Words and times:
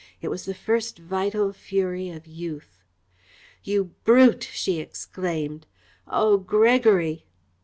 It 0.19 0.29
was 0.29 0.45
the 0.45 0.55
first 0.55 0.97
vital 0.97 1.53
fury 1.53 2.09
of 2.09 2.25
youth. 2.25 2.83
"You 3.63 3.91
brute!" 4.03 4.49
she 4.51 4.79
exclaimed. 4.79 5.67
"Oh, 6.07 6.37
Gregory!" 6.37 7.27